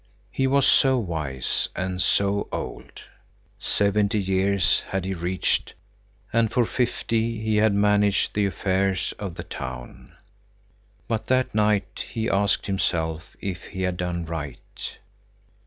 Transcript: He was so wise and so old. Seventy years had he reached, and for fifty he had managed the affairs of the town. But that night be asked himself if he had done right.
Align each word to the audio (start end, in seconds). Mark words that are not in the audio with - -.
He 0.31 0.47
was 0.47 0.65
so 0.65 0.97
wise 0.97 1.69
and 1.75 2.01
so 2.01 2.47
old. 2.51 3.03
Seventy 3.59 4.17
years 4.19 4.81
had 4.87 5.05
he 5.05 5.13
reached, 5.13 5.75
and 6.33 6.51
for 6.51 6.65
fifty 6.65 7.39
he 7.39 7.57
had 7.57 7.75
managed 7.75 8.33
the 8.33 8.47
affairs 8.47 9.13
of 9.19 9.35
the 9.35 9.43
town. 9.43 10.13
But 11.07 11.27
that 11.27 11.53
night 11.53 12.05
be 12.15 12.27
asked 12.27 12.65
himself 12.65 13.35
if 13.41 13.61
he 13.65 13.83
had 13.83 13.97
done 13.97 14.25
right. 14.25 14.97